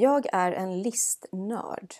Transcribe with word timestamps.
Jag 0.00 0.26
är 0.32 0.52
en 0.52 0.82
listnörd. 0.82 1.94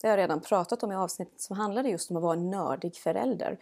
Det 0.00 0.08
har 0.08 0.18
jag 0.18 0.22
redan 0.22 0.40
pratat 0.40 0.82
om 0.82 0.92
i 0.92 0.96
avsnittet 0.96 1.40
som 1.40 1.56
handlade 1.56 1.88
just 1.88 2.10
om 2.10 2.16
att 2.16 2.22
vara 2.22 2.32
en 2.32 2.50
nördig 2.50 2.96
förälder. 2.96 3.58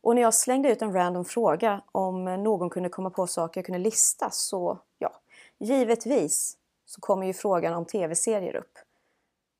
Och 0.00 0.14
när 0.14 0.22
jag 0.22 0.34
slängde 0.34 0.72
ut 0.72 0.82
en 0.82 0.92
random 0.92 1.24
fråga 1.24 1.82
om 1.92 2.24
någon 2.24 2.70
kunde 2.70 2.88
komma 2.88 3.10
på 3.10 3.26
saker 3.26 3.60
jag 3.60 3.66
kunde 3.66 3.78
lista 3.78 4.30
så, 4.30 4.78
ja, 4.98 5.20
givetvis 5.58 6.56
så 6.84 7.00
kommer 7.00 7.26
ju 7.26 7.32
frågan 7.32 7.74
om 7.74 7.84
tv-serier 7.84 8.56
upp. 8.56 8.78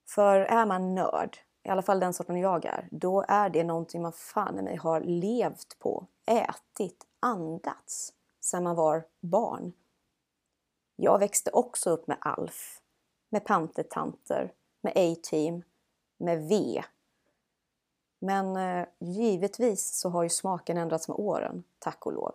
För 0.09 0.41
är 0.41 0.67
man 0.67 0.95
nörd, 0.95 1.37
i 1.64 1.69
alla 1.69 1.83
fall 1.83 2.01
den 2.01 2.14
sorten 2.14 2.37
jag 2.37 2.64
är, 2.64 2.89
då 2.91 3.25
är 3.28 3.51
det 3.51 3.64
någonting 3.64 4.03
man 4.03 4.12
fan 4.12 4.59
i 4.59 4.62
mig 4.62 4.77
har 4.77 5.01
levt 5.01 5.78
på, 5.78 6.06
ätit, 6.27 7.06
andats 7.20 8.12
sedan 8.41 8.62
man 8.62 8.77
var 8.77 9.05
barn. 9.20 9.73
Jag 10.97 11.19
växte 11.19 11.51
också 11.51 11.91
upp 11.91 12.06
med 12.06 12.17
Alf, 12.20 12.80
med 13.29 13.45
Pantertanter, 13.45 14.53
med 14.80 14.93
A-Team, 14.97 15.62
med 16.17 16.48
V. 16.48 16.83
Men 18.19 18.57
eh, 18.57 18.87
givetvis 18.98 19.95
så 19.95 20.09
har 20.09 20.23
ju 20.23 20.29
smaken 20.29 20.77
ändrats 20.77 21.09
med 21.09 21.17
åren, 21.19 21.65
tack 21.79 22.07
och 22.07 22.12
lov. 22.12 22.34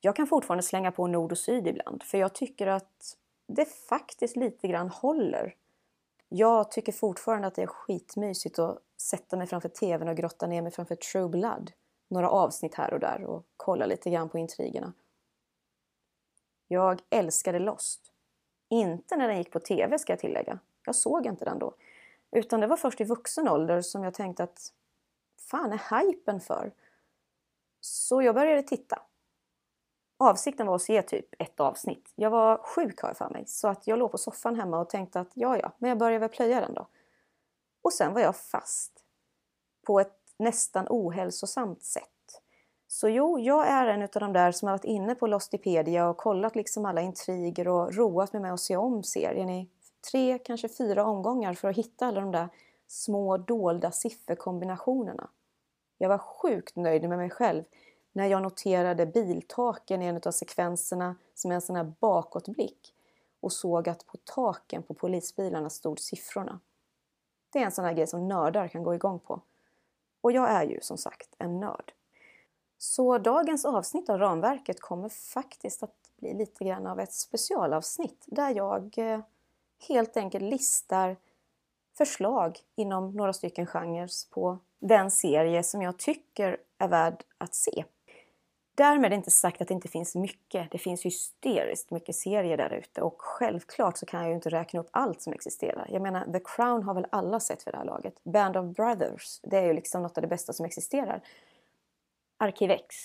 Jag 0.00 0.16
kan 0.16 0.26
fortfarande 0.26 0.62
slänga 0.62 0.92
på 0.92 1.06
Nord 1.06 1.32
och 1.32 1.38
Syd 1.38 1.66
ibland, 1.66 2.02
för 2.02 2.18
jag 2.18 2.34
tycker 2.34 2.66
att 2.66 3.16
det 3.46 3.64
faktiskt 3.64 4.36
lite 4.36 4.68
grann 4.68 4.88
håller. 4.88 5.54
Jag 6.28 6.70
tycker 6.70 6.92
fortfarande 6.92 7.48
att 7.48 7.54
det 7.54 7.62
är 7.62 7.66
skitmysigt 7.66 8.58
att 8.58 8.78
sätta 8.96 9.36
mig 9.36 9.46
framför 9.46 9.68
TVn 9.68 10.08
och 10.08 10.16
grotta 10.16 10.46
ner 10.46 10.62
mig 10.62 10.72
framför 10.72 10.94
True 10.94 11.28
Blood. 11.28 11.72
Några 12.08 12.30
avsnitt 12.30 12.74
här 12.74 12.94
och 12.94 13.00
där 13.00 13.24
och 13.24 13.44
kolla 13.56 13.86
lite 13.86 14.10
grann 14.10 14.28
på 14.28 14.38
intrigerna. 14.38 14.92
Jag 16.68 17.02
älskade 17.10 17.58
Lost. 17.58 18.09
Inte 18.70 19.16
när 19.16 19.28
den 19.28 19.38
gick 19.38 19.50
på 19.50 19.60
TV 19.60 19.98
ska 19.98 20.12
jag 20.12 20.20
tillägga. 20.20 20.58
Jag 20.84 20.94
såg 20.94 21.26
inte 21.26 21.44
den 21.44 21.58
då. 21.58 21.74
Utan 22.30 22.60
det 22.60 22.66
var 22.66 22.76
först 22.76 23.00
i 23.00 23.04
vuxen 23.04 23.48
ålder 23.48 23.80
som 23.82 24.04
jag 24.04 24.14
tänkte 24.14 24.42
att 24.42 24.72
fan 25.50 25.72
är 25.72 26.00
hypen 26.00 26.40
för? 26.40 26.72
Så 27.80 28.22
jag 28.22 28.34
började 28.34 28.62
titta. 28.62 29.02
Avsikten 30.16 30.66
var 30.66 30.74
att 30.74 30.82
se 30.82 31.02
typ 31.02 31.34
ett 31.38 31.60
avsnitt. 31.60 32.12
Jag 32.14 32.30
var 32.30 32.58
sjuk 32.58 33.00
har 33.00 33.08
jag 33.08 33.16
för 33.16 33.28
mig. 33.28 33.44
Så 33.46 33.68
att 33.68 33.86
jag 33.86 33.98
låg 33.98 34.10
på 34.10 34.18
soffan 34.18 34.56
hemma 34.56 34.80
och 34.80 34.90
tänkte 34.90 35.20
att 35.20 35.30
ja, 35.34 35.58
ja, 35.58 35.72
men 35.78 35.88
jag 35.88 35.98
börjar 35.98 36.18
väl 36.18 36.28
plöja 36.28 36.60
den 36.60 36.74
då. 36.74 36.86
Och 37.82 37.92
sen 37.92 38.14
var 38.14 38.20
jag 38.20 38.36
fast. 38.36 39.04
På 39.86 40.00
ett 40.00 40.18
nästan 40.36 40.86
ohälsosamt 40.88 41.82
sätt. 41.82 42.19
Så 42.92 43.08
jo, 43.08 43.38
jag 43.38 43.68
är 43.68 43.86
en 43.86 44.02
av 44.02 44.08
de 44.12 44.32
där 44.32 44.52
som 44.52 44.68
har 44.68 44.74
varit 44.74 44.84
inne 44.84 45.14
på 45.14 45.26
Lostipedia 45.26 46.08
och 46.08 46.16
kollat 46.16 46.56
liksom 46.56 46.84
alla 46.84 47.00
intriger 47.00 47.68
och 47.68 47.94
roat 47.94 48.32
mig 48.32 48.42
med 48.42 48.52
att 48.52 48.60
se 48.60 48.76
om 48.76 49.02
serien 49.02 49.50
i 49.50 49.68
tre, 50.10 50.38
kanske 50.38 50.68
fyra 50.68 51.04
omgångar 51.04 51.54
för 51.54 51.68
att 51.68 51.76
hitta 51.76 52.06
alla 52.06 52.20
de 52.20 52.30
där 52.30 52.48
små 52.86 53.36
dolda 53.36 53.90
sifferkombinationerna. 53.90 55.30
Jag 55.98 56.08
var 56.08 56.18
sjukt 56.18 56.76
nöjd 56.76 57.08
med 57.08 57.18
mig 57.18 57.30
själv 57.30 57.64
när 58.12 58.26
jag 58.26 58.42
noterade 58.42 59.06
biltaken 59.06 60.02
i 60.02 60.06
en 60.06 60.20
av 60.26 60.30
sekvenserna 60.30 61.16
som 61.34 61.50
en 61.50 61.60
sån 61.60 61.76
här 61.76 61.92
bakåtblick 62.00 62.94
och 63.40 63.52
såg 63.52 63.88
att 63.88 64.06
på 64.06 64.16
taken 64.24 64.82
på 64.82 64.94
polisbilarna 64.94 65.70
stod 65.70 66.00
siffrorna. 66.00 66.60
Det 67.52 67.58
är 67.58 67.64
en 67.64 67.72
sån 67.72 67.84
här 67.84 67.92
grej 67.92 68.06
som 68.06 68.28
nördar 68.28 68.68
kan 68.68 68.82
gå 68.82 68.94
igång 68.94 69.18
på. 69.18 69.40
Och 70.20 70.32
jag 70.32 70.50
är 70.50 70.62
ju 70.62 70.80
som 70.80 70.98
sagt 70.98 71.34
en 71.38 71.60
nörd. 71.60 71.92
Så 72.82 73.18
dagens 73.18 73.64
avsnitt 73.64 74.08
av 74.08 74.18
ramverket 74.18 74.80
kommer 74.80 75.08
faktiskt 75.08 75.82
att 75.82 75.94
bli 76.16 76.34
lite 76.34 76.64
grann 76.64 76.86
av 76.86 77.00
ett 77.00 77.12
specialavsnitt 77.12 78.24
där 78.26 78.50
jag 78.56 78.94
eh, 78.96 79.20
helt 79.88 80.16
enkelt 80.16 80.44
listar 80.44 81.16
förslag 81.98 82.58
inom 82.76 83.10
några 83.10 83.32
stycken 83.32 83.66
genrer 83.66 84.08
på 84.30 84.58
den 84.78 85.10
serie 85.10 85.62
som 85.62 85.82
jag 85.82 85.98
tycker 85.98 86.56
är 86.78 86.88
värd 86.88 87.24
att 87.38 87.54
se. 87.54 87.84
Därmed 88.74 89.12
inte 89.12 89.30
sagt 89.30 89.60
att 89.60 89.68
det 89.68 89.74
inte 89.74 89.88
finns 89.88 90.14
mycket. 90.14 90.70
Det 90.70 90.78
finns 90.78 91.06
hysteriskt 91.06 91.90
mycket 91.90 92.16
serier 92.16 92.56
där 92.56 92.70
ute 92.72 93.02
och 93.02 93.16
självklart 93.18 93.98
så 93.98 94.06
kan 94.06 94.20
jag 94.20 94.28
ju 94.28 94.34
inte 94.34 94.50
räkna 94.50 94.80
upp 94.80 94.88
allt 94.90 95.22
som 95.22 95.32
existerar. 95.32 95.86
Jag 95.90 96.02
menar, 96.02 96.32
The 96.32 96.40
Crown 96.44 96.82
har 96.82 96.94
väl 96.94 97.06
alla 97.10 97.40
sett 97.40 97.62
för 97.62 97.72
det 97.72 97.78
här 97.78 97.84
laget. 97.84 98.14
Band 98.24 98.56
of 98.56 98.76
Brothers, 98.76 99.40
det 99.42 99.58
är 99.58 99.66
ju 99.66 99.72
liksom 99.72 100.02
något 100.02 100.18
av 100.18 100.22
det 100.22 100.28
bästa 100.28 100.52
som 100.52 100.66
existerar. 100.66 101.22
Arkivex. 102.40 102.96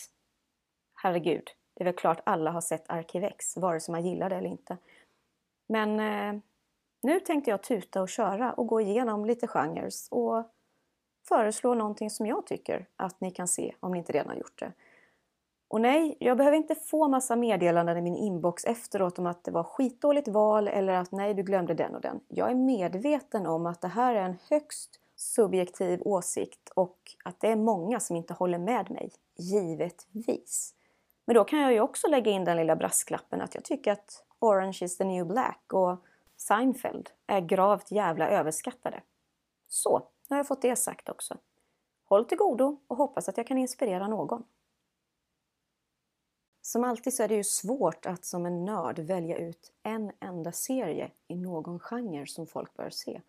Herregud, 0.96 1.50
det 1.74 1.84
är 1.84 1.86
väl 1.86 1.94
klart 1.94 2.22
alla 2.24 2.52
har 2.52 2.62
sett 2.62 2.90
Arkivex, 2.90 3.58
vare 3.58 3.80
sig 3.80 3.92
man 3.92 4.06
gillar 4.06 4.30
det 4.30 4.36
eller 4.36 4.50
inte. 4.50 4.78
Men 5.68 6.00
eh, 6.00 6.42
nu 7.02 7.20
tänkte 7.20 7.52
jag 7.52 7.64
tuta 7.64 8.02
och 8.02 8.10
köra 8.10 8.54
och 8.54 8.68
gå 8.68 8.82
igenom 8.82 9.26
lite 9.26 9.48
genrer 9.48 9.90
och 10.12 10.44
föreslå 11.28 11.74
någonting 11.74 12.10
som 12.10 12.26
jag 12.26 12.46
tycker 12.46 12.88
att 12.96 13.22
ni 13.22 13.32
kan 13.32 13.48
se 13.48 13.76
om 13.80 13.92
ni 13.92 13.98
inte 13.98 14.14
redan 14.14 14.30
har 14.30 14.36
gjort 14.36 14.60
det. 14.60 14.72
Och 15.68 15.82
nej, 15.82 16.18
jag 16.20 16.38
behöver 16.38 16.58
inte 16.58 16.76
få 16.76 17.08
massa 17.08 17.36
meddelanden 17.36 17.98
i 17.98 18.02
min 18.02 18.16
inbox 18.16 18.66
efteråt 18.66 19.20
om 19.20 19.26
att 19.26 19.44
det 19.44 19.52
var 19.52 19.64
skitdåligt 19.64 20.28
val 20.28 20.68
eller 20.68 20.94
att 20.94 21.12
nej, 21.12 21.34
du 21.34 21.44
glömde 21.44 21.74
den 21.74 21.96
och 21.96 22.02
den. 22.02 22.20
Jag 22.28 22.52
är 22.52 22.56
medveten 22.56 23.48
om 23.48 23.66
att 23.66 23.82
det 23.82 23.88
här 23.88 24.16
är 24.16 24.22
en 24.22 24.38
högst 24.50 25.00
subjektiv 25.16 26.02
åsikt 26.06 26.70
och 26.76 26.98
att 27.24 27.40
det 27.40 27.48
är 27.48 27.56
många 27.56 28.00
som 28.00 28.16
inte 28.16 28.34
håller 28.34 28.58
med 28.58 28.92
mig, 28.92 29.12
givetvis. 29.38 30.76
Men 31.26 31.34
då 31.34 31.44
kan 31.44 31.60
jag 31.60 31.74
ju 31.74 31.80
också 31.80 32.08
lägga 32.08 32.32
in 32.32 32.46
den 32.46 32.58
lilla 32.58 32.76
brasklappen 32.76 33.42
att 33.42 33.56
jag 33.56 33.64
tycker 33.64 33.92
att 33.92 34.26
Orange 34.40 34.78
is 34.82 34.98
the 34.98 35.04
new 35.04 35.26
black 35.26 35.74
och 35.74 36.06
Seinfeld 36.38 37.10
är 37.28 37.42
gravt 37.42 37.92
jävla 37.92 38.30
överskattade. 38.30 39.04
Så, 39.68 40.00
nu 40.00 40.34
har 40.34 40.38
jag 40.38 40.48
fått 40.48 40.62
det 40.62 40.76
sagt 40.76 41.10
också. 41.10 41.38
Håll 42.06 42.26
till 42.26 42.38
godo 42.38 42.80
och 42.88 42.98
hoppas 42.98 43.30
att 43.30 43.38
jag 43.38 43.48
kan 43.48 43.58
inspirera 43.58 44.08
någon. 44.08 44.44
Som 46.62 46.84
alltid 46.84 47.14
så 47.14 47.24
är 47.24 47.28
det 47.28 47.36
ju 47.36 47.44
svårt 47.44 48.06
att 48.06 48.26
som 48.26 48.46
en 48.46 48.66
nörd 48.66 49.00
välja 49.00 49.38
ut 49.38 49.74
en 49.84 50.12
enda 50.20 50.52
serie 50.52 51.12
i 51.28 51.36
någon 51.36 51.80
genre 51.80 52.28
som 52.28 52.48
folk 52.48 52.74
bör 52.74 52.90
se. 52.90 53.22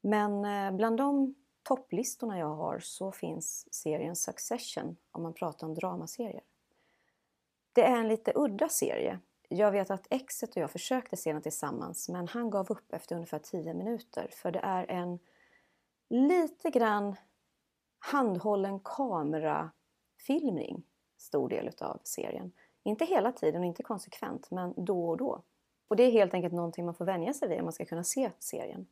Men 0.00 0.44
eh, 0.44 0.76
bland 0.76 0.96
de 0.96 1.34
topplistorna 1.62 2.38
jag 2.38 2.54
har 2.54 2.78
så 2.78 3.12
finns 3.12 3.74
serien 3.74 4.16
Succession 4.16 4.96
om 5.10 5.22
man 5.22 5.34
pratar 5.34 5.66
om 5.66 5.74
dramaserier. 5.74 6.42
Det 7.72 7.82
är 7.82 7.96
en 7.96 8.08
lite 8.08 8.32
udda 8.34 8.68
serie. 8.68 9.18
Jag 9.48 9.72
vet 9.72 9.90
att 9.90 10.06
exet 10.10 10.50
och 10.50 10.62
jag 10.62 10.70
försökte 10.70 11.16
se 11.16 11.32
den 11.32 11.42
tillsammans 11.42 12.08
men 12.08 12.28
han 12.28 12.50
gav 12.50 12.72
upp 12.72 12.92
efter 12.92 13.14
ungefär 13.14 13.38
10 13.38 13.74
minuter 13.74 14.28
för 14.32 14.50
det 14.50 14.58
är 14.58 14.90
en 14.90 15.18
lite 16.08 16.70
grann 16.70 17.16
handhållen 17.98 18.80
kamerafilmning 18.80 20.82
stor 21.16 21.48
del 21.48 21.70
av 21.80 22.00
serien. 22.04 22.52
Inte 22.82 23.04
hela 23.04 23.32
tiden 23.32 23.60
och 23.60 23.66
inte 23.66 23.82
konsekvent 23.82 24.50
men 24.50 24.74
då 24.76 25.08
och 25.08 25.16
då. 25.16 25.42
Och 25.88 25.96
det 25.96 26.02
är 26.02 26.10
helt 26.10 26.34
enkelt 26.34 26.54
någonting 26.54 26.84
man 26.84 26.94
får 26.94 27.04
vänja 27.04 27.32
sig 27.32 27.48
vid 27.48 27.58
om 27.58 27.64
man 27.64 27.72
ska 27.72 27.84
kunna 27.84 28.04
se 28.04 28.30
serien. 28.38 28.86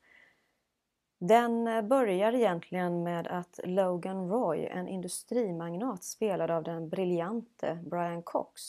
Den 1.22 1.66
eh, 1.66 1.82
börjar 1.82 2.32
egentligen 2.32 3.02
med 3.02 3.26
att 3.26 3.60
Logan 3.64 4.28
Roy, 4.28 4.66
en 4.66 4.88
industrimagnat 4.88 6.04
spelad 6.04 6.50
av 6.50 6.62
den 6.62 6.88
briljante 6.88 7.78
Brian 7.84 8.22
Cox, 8.22 8.62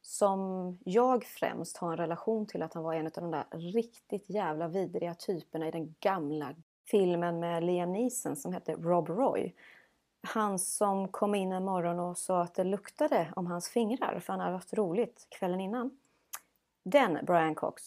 som 0.00 0.78
jag 0.84 1.24
främst 1.24 1.76
har 1.76 1.92
en 1.92 1.96
relation 1.96 2.46
till 2.46 2.62
att 2.62 2.74
han 2.74 2.82
var 2.82 2.94
en 2.94 3.06
av 3.06 3.12
de 3.12 3.30
där 3.30 3.44
riktigt 3.50 4.30
jävla 4.30 4.68
vidriga 4.68 5.14
typerna 5.14 5.68
i 5.68 5.70
den 5.70 5.94
gamla 6.00 6.54
filmen 6.90 7.40
med 7.40 7.64
Liam 7.64 7.92
Neeson 7.92 8.36
som 8.36 8.52
hette 8.52 8.72
Rob 8.72 9.08
Roy. 9.08 9.54
Han 10.22 10.58
som 10.58 11.08
kom 11.08 11.34
in 11.34 11.52
en 11.52 11.64
morgon 11.64 12.00
och 12.00 12.18
sa 12.18 12.42
att 12.42 12.54
det 12.54 12.64
luktade 12.64 13.32
om 13.36 13.46
hans 13.46 13.68
fingrar 13.68 14.20
för 14.20 14.32
han 14.32 14.40
hade 14.40 14.52
haft 14.52 14.74
roligt 14.74 15.26
kvällen 15.30 15.60
innan. 15.60 15.90
Den 16.82 17.18
Brian 17.26 17.54
Cox. 17.54 17.82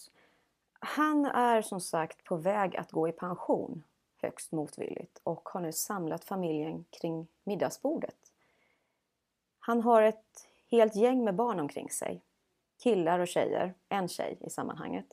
Han 0.80 1.26
är 1.26 1.62
som 1.62 1.80
sagt 1.80 2.24
på 2.24 2.36
väg 2.36 2.76
att 2.76 2.90
gå 2.90 3.08
i 3.08 3.12
pension 3.12 3.82
högst 4.26 4.52
motvilligt 4.52 5.20
och 5.22 5.48
har 5.48 5.60
nu 5.60 5.72
samlat 5.72 6.24
familjen 6.24 6.84
kring 6.90 7.26
middagsbordet. 7.44 8.16
Han 9.58 9.82
har 9.82 10.02
ett 10.02 10.48
helt 10.70 10.96
gäng 10.96 11.24
med 11.24 11.34
barn 11.34 11.60
omkring 11.60 11.90
sig. 11.90 12.22
Killar 12.82 13.18
och 13.18 13.28
tjejer, 13.28 13.74
en 13.88 14.08
tjej 14.08 14.38
i 14.40 14.50
sammanhanget. 14.50 15.06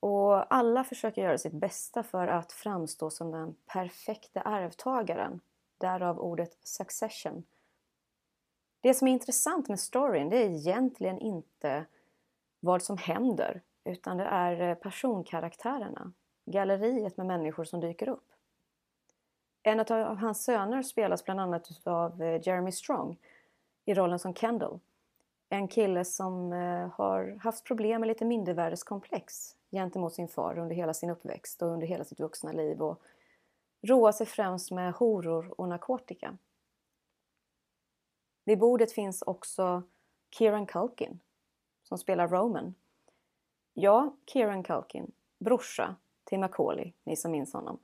Och 0.00 0.54
alla 0.54 0.84
försöker 0.84 1.22
göra 1.22 1.38
sitt 1.38 1.52
bästa 1.52 2.02
för 2.02 2.26
att 2.26 2.52
framstå 2.52 3.10
som 3.10 3.30
den 3.30 3.56
perfekta 3.66 4.40
arvtagaren. 4.40 5.40
Därav 5.78 6.18
ordet 6.18 6.58
succession. 6.62 7.44
Det 8.80 8.94
som 8.94 9.08
är 9.08 9.12
intressant 9.12 9.68
med 9.68 9.80
storyn 9.80 10.28
det 10.28 10.36
är 10.36 10.50
egentligen 10.50 11.18
inte 11.18 11.84
vad 12.60 12.82
som 12.82 12.96
händer 12.96 13.62
utan 13.84 14.16
det 14.16 14.24
är 14.24 14.74
personkaraktärerna. 14.74 16.12
Galleriet 16.44 17.16
med 17.16 17.26
människor 17.26 17.64
som 17.64 17.80
dyker 17.80 18.08
upp. 18.08 18.32
En 19.68 19.80
av 19.80 20.16
hans 20.16 20.44
söner 20.44 20.82
spelas 20.82 21.24
bland 21.24 21.40
annat 21.40 21.86
av 21.86 22.22
eh, 22.22 22.40
Jeremy 22.42 22.72
Strong 22.72 23.16
i 23.84 23.94
rollen 23.94 24.18
som 24.18 24.34
Kendall. 24.34 24.80
En 25.48 25.68
kille 25.68 26.04
som 26.04 26.52
eh, 26.52 26.88
har 26.88 27.38
haft 27.42 27.64
problem 27.64 28.00
med 28.00 28.08
lite 28.08 28.24
mindervärdeskomplex. 28.24 29.56
gentemot 29.70 30.14
sin 30.14 30.28
far 30.28 30.58
under 30.58 30.76
hela 30.76 30.94
sin 30.94 31.10
uppväxt 31.10 31.62
och 31.62 31.68
under 31.68 31.86
hela 31.86 32.04
sitt 32.04 32.20
vuxna 32.20 32.52
liv 32.52 32.82
och 32.82 33.02
roar 33.82 34.12
sig 34.12 34.26
främst 34.26 34.70
med 34.70 34.92
horor 34.92 35.60
och 35.60 35.68
narkotika. 35.68 36.36
Vid 38.44 38.58
bordet 38.58 38.92
finns 38.92 39.22
också 39.22 39.82
Kieran 40.30 40.66
Culkin 40.66 41.20
som 41.82 41.98
spelar 41.98 42.28
Roman. 42.28 42.74
Ja, 43.74 44.16
Kieran 44.26 44.62
Culkin, 44.62 45.12
brorsa 45.38 45.96
till 46.24 46.38
Macaulay, 46.38 46.92
ni 47.04 47.16
som 47.16 47.30
minns 47.30 47.52
honom. 47.52 47.78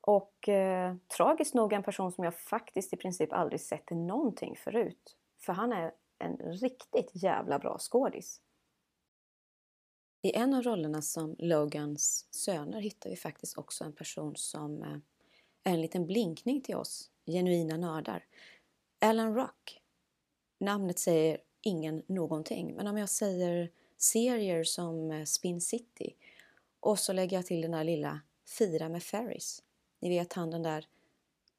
Och 0.00 0.48
eh, 0.48 0.94
tragiskt 1.16 1.54
nog 1.54 1.72
en 1.72 1.82
person 1.82 2.12
som 2.12 2.24
jag 2.24 2.34
faktiskt 2.34 2.92
i 2.92 2.96
princip 2.96 3.32
aldrig 3.32 3.60
sett 3.60 3.92
i 3.92 3.94
någonting 3.94 4.56
förut. 4.56 5.16
För 5.38 5.52
han 5.52 5.72
är 5.72 5.92
en 6.18 6.36
riktigt 6.36 7.10
jävla 7.12 7.58
bra 7.58 7.78
skådis. 7.78 8.40
I 10.22 10.36
en 10.36 10.54
av 10.54 10.62
rollerna 10.62 11.02
som 11.02 11.36
Logans 11.38 12.26
söner 12.30 12.80
hittar 12.80 13.10
vi 13.10 13.16
faktiskt 13.16 13.58
också 13.58 13.84
en 13.84 13.92
person 13.92 14.36
som 14.36 14.82
eh, 14.82 14.96
är 15.64 15.72
en 15.72 15.80
liten 15.80 16.06
blinkning 16.06 16.60
till 16.60 16.76
oss 16.76 17.10
genuina 17.26 17.76
nördar. 17.76 18.24
Alan 18.98 19.34
Rock. 19.34 19.82
Namnet 20.58 20.98
säger 20.98 21.38
ingen 21.60 22.02
någonting, 22.06 22.74
men 22.74 22.86
om 22.86 22.98
jag 22.98 23.08
säger 23.08 23.70
serier 23.96 24.64
som 24.64 25.10
eh, 25.10 25.24
Spin 25.24 25.60
City 25.60 26.16
och 26.80 26.98
så 26.98 27.12
lägger 27.12 27.36
jag 27.36 27.46
till 27.46 27.60
den 27.60 27.70
där 27.70 27.84
lilla 27.84 28.20
Fira 28.58 28.88
med 28.88 29.02
Ferris. 29.02 29.62
Ni 30.00 30.08
vet 30.08 30.32
han 30.32 30.50
den 30.50 30.62
där 30.62 30.86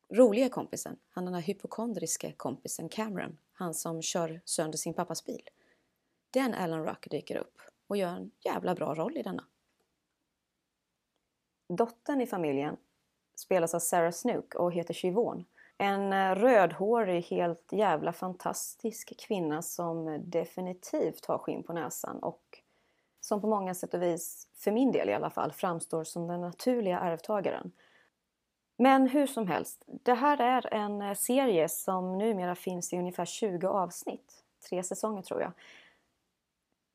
roliga 0.10 0.50
kompisen, 0.50 0.98
han 1.10 1.26
den 1.26 1.34
där 1.34 1.42
hypokondriska 1.42 2.32
kompisen 2.32 2.90
Cameron, 2.90 3.38
han 3.54 3.74
som 3.74 4.02
kör 4.02 4.42
sönder 4.46 4.78
sin 4.78 4.94
pappas 4.94 5.26
bil. 5.26 5.50
Den 6.32 6.54
Alan 6.54 6.86
Ruck 6.86 7.10
dyker 7.10 7.36
upp 7.36 7.62
och 7.88 7.98
gör 7.98 8.10
en 8.10 8.32
jävla 8.40 8.76
bra 8.76 8.96
roll 8.96 9.18
i 9.18 9.24
denna. 9.24 9.46
Dottern 11.68 12.22
i 12.22 12.28
familjen 12.28 12.78
spelas 13.36 13.74
av 13.74 13.80
Sarah 13.80 14.12
Snook 14.12 14.56
och 14.56 14.74
heter 14.74 14.94
Chivon. 14.94 15.46
En 15.78 16.14
eh, 16.14 16.36
rödhårig, 16.36 17.24
helt 17.24 17.72
jävla 17.72 18.14
fantastisk 18.14 19.20
kvinna 19.20 19.62
som 19.62 20.24
definitivt 20.30 21.26
har 21.26 21.38
skinn 21.38 21.64
på 21.64 21.74
näsan 21.74 22.20
och 22.20 22.62
som 23.20 23.42
på 23.42 23.48
många 23.48 23.74
sätt 23.74 23.94
och 23.94 24.02
vis, 24.02 24.48
för 24.56 24.72
min 24.72 24.92
del 24.92 25.10
i 25.10 25.14
alla 25.14 25.30
fall, 25.30 25.52
framstår 25.52 26.04
som 26.04 26.28
den 26.28 26.42
naturliga 26.42 27.00
arvtagaren. 27.00 27.72
Men 28.82 29.08
hur 29.08 29.28
som 29.28 29.48
helst, 29.48 29.84
det 29.86 30.14
här 30.14 30.42
är 30.42 30.74
en 30.74 31.02
eh, 31.02 31.14
serie 31.14 31.70
som 31.70 32.18
numera 32.18 32.56
finns 32.56 32.94
i 32.94 32.98
ungefär 32.98 33.26
20 33.26 33.68
avsnitt. 33.68 34.44
Tre 34.70 34.84
säsonger 34.84 35.22
tror 35.22 35.42
jag. 35.42 35.52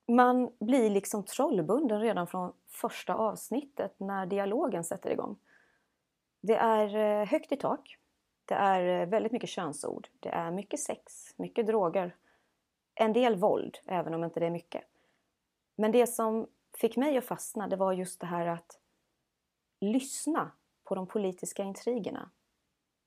Man 0.08 0.50
blir 0.58 0.90
liksom 0.90 1.24
trollbunden 1.24 2.00
redan 2.00 2.26
från 2.26 2.52
första 2.68 3.14
avsnittet 3.14 3.94
när 4.00 4.26
dialogen 4.26 4.84
sätter 4.84 5.10
igång. 5.10 5.38
Det 6.40 6.56
är 6.56 6.96
eh, 6.96 7.26
högt 7.26 7.52
i 7.52 7.56
tak. 7.56 7.96
Det 8.44 8.54
är 8.54 9.02
eh, 9.02 9.08
väldigt 9.08 9.32
mycket 9.32 9.50
könsord. 9.50 10.08
Det 10.20 10.28
är 10.28 10.50
mycket 10.50 10.80
sex, 10.80 11.34
mycket 11.36 11.66
droger. 11.66 12.16
En 12.94 13.12
del 13.12 13.36
våld, 13.36 13.78
även 13.86 14.14
om 14.14 14.24
inte 14.24 14.40
det 14.40 14.46
är 14.46 14.50
mycket. 14.50 14.84
Men 15.76 15.92
det 15.92 16.06
som 16.06 16.46
fick 16.76 16.96
mig 16.96 17.18
att 17.18 17.24
fastna, 17.24 17.68
det 17.68 17.76
var 17.76 17.92
just 17.92 18.20
det 18.20 18.26
här 18.26 18.46
att 18.46 18.78
lyssna 19.80 20.50
på 20.86 20.94
de 20.94 21.06
politiska 21.06 21.62
intrigerna. 21.62 22.30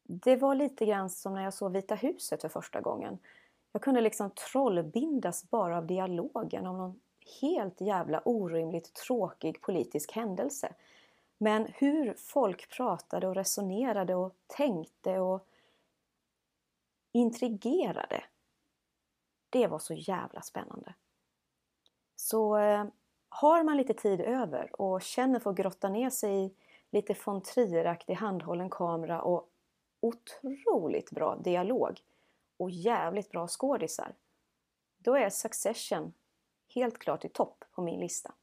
Det 0.04 0.36
var 0.36 0.56
lite 0.56 0.86
grann 0.86 1.10
som 1.10 1.34
när 1.34 1.44
jag 1.44 1.54
såg 1.54 1.72
Vita 1.72 1.96
huset 1.96 2.42
för 2.42 2.50
första 2.50 2.81
gången. 2.81 3.20
Jag 3.72 3.81
kunde 3.81 4.02
liksom 4.02 4.31
trollbindas 4.31 5.50
bara 5.50 5.78
av 5.78 5.88
dialogen 5.88 6.68
om 6.68 6.78
någon 6.78 7.00
helt 7.42 7.81
jävla 7.81 8.22
orimligt 8.26 8.94
tråkig 8.94 9.62
politisk 9.62 10.12
händelse. 10.12 10.74
Men 11.38 11.68
hur 11.76 12.14
folk 12.14 12.70
pratade 12.70 13.28
och 13.28 13.36
resonerade 13.36 14.16
och 14.16 14.34
tänkte 14.48 15.20
och 15.20 15.48
intrigerade. 17.12 18.24
Det 19.50 19.68
var 19.68 19.80
så 19.80 19.94
jävla 19.94 20.42
spännande. 20.42 20.94
Så 22.16 22.58
eh, 22.58 22.86
har 23.30 23.64
man 23.64 23.78
lite 23.78 23.94
tid 23.94 24.22
över 24.22 24.81
och 24.81 25.02
känner 25.02 25.40
för 25.40 25.50
att 25.50 25.56
grotta 25.56 25.90
ner 25.90 26.10
sig 26.10 26.46
i 26.46 26.54
lite 26.92 27.16
von 27.26 27.42
Trier-aktig 27.42 28.14
handhållen 28.14 28.70
kamera 28.70 29.22
och 29.22 29.50
otroligt 30.00 31.12
bra 31.12 31.36
dialog 31.36 32.02
och 32.58 32.70
jävligt 32.70 33.32
bra 33.32 33.48
skådisar. 33.48 34.16
Då 34.98 35.16
är 35.16 35.30
Succession 35.30 36.14
helt 36.76 37.00
klart 37.00 37.26
i 37.26 37.30
topp 37.30 37.66
på 37.72 37.82
min 37.82 38.00
lista. 38.00 38.34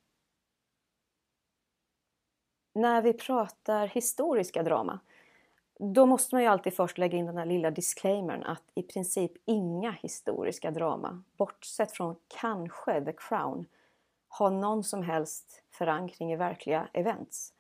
När 2.73 3.03
vi 3.03 3.13
pratar 3.13 3.87
historiska 3.87 4.63
drama 4.63 5.01
då 5.79 6.07
måste 6.07 6.35
man 6.35 6.43
ju 6.43 6.49
alltid 6.49 6.75
först 6.75 6.99
lägga 6.99 7.19
in 7.19 7.27
den 7.27 7.37
här 7.37 7.47
lilla 7.47 7.71
disclaimern 7.71 8.43
att 8.43 8.63
i 8.75 8.83
princip 8.83 9.33
inga 9.45 9.91
historiska 9.91 10.71
drama, 10.71 11.23
bortsett 11.37 11.93
från 11.93 12.17
kanske 12.29 13.05
The 13.05 13.13
Crown, 13.13 13.67
har 14.29 14.51
någon 14.51 14.85
som 14.85 15.03
helst 15.03 15.63
förankring 15.71 16.33
i 16.33 16.37
verkliga 16.37 16.89
events. 16.93 17.53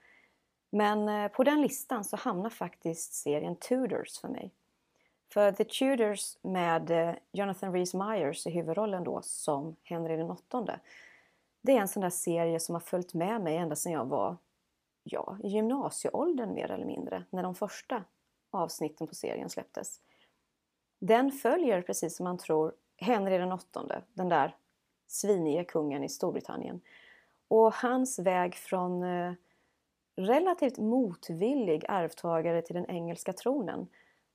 Men 0.70 1.08
eh, 1.08 1.28
på 1.28 1.44
den 1.44 1.62
listan 1.62 2.04
så 2.04 2.16
hamnar 2.16 2.50
faktiskt 2.50 3.14
serien 3.14 3.56
Tudors 3.56 4.18
för 4.18 4.28
mig. 4.28 4.50
För 5.32 5.52
The 5.52 5.64
Tudors 5.64 6.36
med 6.42 6.90
eh, 6.90 7.14
Jonathan 7.32 7.72
Rhys 7.72 7.94
Myers 7.94 8.46
i 8.46 8.50
huvudrollen 8.50 9.04
då 9.04 9.22
som 9.22 9.76
Henry 9.82 10.16
den 10.16 10.30
åttonde. 10.30 10.80
Det 11.62 11.72
är 11.72 11.80
en 11.80 11.88
sån 11.88 12.00
där 12.00 12.10
serie 12.10 12.60
som 12.60 12.74
har 12.74 12.80
följt 12.80 13.14
med 13.14 13.40
mig 13.40 13.56
ända 13.56 13.76
sedan 13.76 13.92
jag 13.92 14.04
var 14.04 14.36
ja, 15.02 15.36
i 15.42 15.48
gymnasieåldern 15.48 16.54
mer 16.54 16.70
eller 16.70 16.84
mindre, 16.84 17.24
när 17.30 17.42
de 17.42 17.54
första 17.54 18.04
avsnitten 18.50 19.06
på 19.06 19.14
serien 19.14 19.50
släpptes. 19.50 20.00
Den 20.98 21.32
följer, 21.32 21.82
precis 21.82 22.16
som 22.16 22.24
man 22.24 22.38
tror, 22.38 22.72
Henry 22.96 23.38
den 23.38 23.52
åttonde, 23.52 24.02
den 24.14 24.28
där 24.28 24.56
svinige 25.06 25.64
kungen 25.64 26.04
i 26.04 26.08
Storbritannien. 26.08 26.80
Och 27.48 27.74
hans 27.74 28.18
väg 28.18 28.54
från 28.54 29.02
eh, 29.02 29.32
relativt 30.16 30.78
motvillig 30.78 31.84
arvtagare 31.88 32.62
till 32.62 32.74
den 32.74 32.90
engelska 32.90 33.32
tronen 33.32 33.88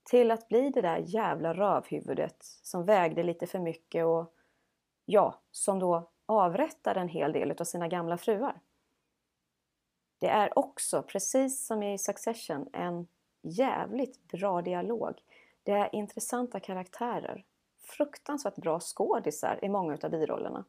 till 0.03 0.31
att 0.31 0.47
bli 0.47 0.69
det 0.69 0.81
där 0.81 1.03
jävla 1.05 1.53
rövhuvudet 1.53 2.35
som 2.41 2.85
vägde 2.85 3.23
lite 3.23 3.47
för 3.47 3.59
mycket 3.59 4.05
och 4.05 4.33
ja, 5.05 5.39
som 5.51 5.79
då 5.79 6.09
avrättade 6.25 6.99
en 6.99 7.09
hel 7.09 7.31
del 7.31 7.51
av 7.51 7.63
sina 7.63 7.87
gamla 7.87 8.17
fruar. 8.17 8.59
Det 10.19 10.27
är 10.27 10.59
också, 10.59 11.03
precis 11.03 11.65
som 11.65 11.83
i 11.83 11.97
Succession, 11.97 12.69
en 12.73 13.07
jävligt 13.41 14.27
bra 14.27 14.61
dialog. 14.61 15.21
Det 15.63 15.71
är 15.71 15.95
intressanta 15.95 16.59
karaktärer. 16.59 17.45
Fruktansvärt 17.83 18.55
bra 18.55 18.79
skådisar 18.79 19.59
i 19.61 19.69
många 19.69 19.97
av 20.03 20.11
birollerna. 20.11 20.65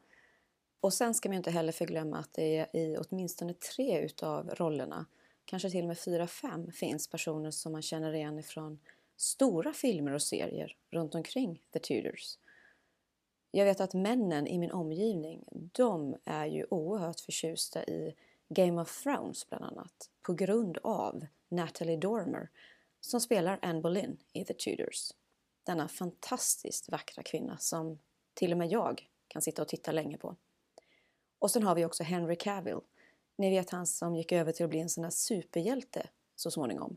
Och 0.83 0.95
sen 0.95 1.15
ska 1.15 1.29
man 1.29 1.37
inte 1.37 1.51
heller 1.51 1.73
förglömma 1.73 2.19
att 2.19 2.33
det 2.33 2.57
är 2.57 2.77
i 2.77 2.97
åtminstone 2.97 3.55
tre 3.55 4.01
utav 4.01 4.51
rollerna, 4.51 5.07
kanske 5.45 5.71
till 5.71 5.81
och 5.83 5.89
med 5.89 5.99
fyra, 5.99 6.27
fem, 6.27 6.73
finns 6.73 7.09
personer 7.09 7.51
som 7.51 7.73
man 7.73 7.83
känner 7.83 8.15
igen 8.15 8.39
ifrån 8.39 8.81
stora 9.17 9.73
filmer 9.73 10.13
och 10.13 10.23
serier 10.23 10.77
runt 10.91 11.15
omkring 11.15 11.63
The 11.73 11.79
Tudors. 11.79 12.39
Jag 13.51 13.65
vet 13.65 13.81
att 13.81 13.95
männen 13.95 14.47
i 14.47 14.59
min 14.59 14.71
omgivning, 14.71 15.45
de 15.73 16.17
är 16.25 16.47
ju 16.47 16.67
oerhört 16.71 17.21
förtjusta 17.21 17.85
i 17.85 18.15
Game 18.49 18.83
of 18.83 19.03
Thrones 19.03 19.49
bland 19.49 19.65
annat 19.65 20.11
på 20.23 20.35
grund 20.35 20.79
av 20.83 21.27
Natalie 21.49 21.97
Dormer 21.97 22.49
som 23.01 23.21
spelar 23.21 23.59
Anne 23.63 23.81
Boleyn 23.81 24.17
i 24.33 24.45
The 24.45 24.55
Tudors. 24.55 25.11
Denna 25.63 25.89
fantastiskt 25.89 26.91
vackra 26.91 27.23
kvinna 27.23 27.59
som 27.59 27.99
till 28.35 28.53
och 28.53 28.59
med 28.59 28.69
jag 28.69 29.09
kan 29.29 29.43
sitta 29.43 29.63
och 29.63 29.69
titta 29.69 29.93
länge 29.93 30.19
på. 30.19 30.37
Och 31.43 31.51
sen 31.51 31.63
har 31.63 31.75
vi 31.75 31.85
också 31.85 32.03
Henry 32.03 32.37
Cavill. 32.37 32.81
Ni 33.37 33.51
vet 33.51 33.71
han 33.71 33.87
som 33.87 34.15
gick 34.15 34.33
över 34.33 34.53
till 34.53 34.65
att 34.65 34.71
bli 34.71 34.81
en 34.81 34.89
sån 34.89 35.05
här 35.05 35.11
superhjälte 35.11 36.09
så 36.37 36.51
småningom. 36.51 36.97